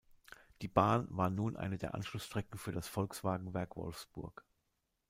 Die 0.63 0.67
Bahn 0.67 1.05
war 1.11 1.29
nun 1.29 1.55
eine 1.55 1.77
der 1.77 1.93
Anschlussstrecken 1.93 2.57
für 2.57 2.71
das 2.71 2.87
Volkswagenwerk 2.87 3.75
Wolfsburg. 3.75 4.43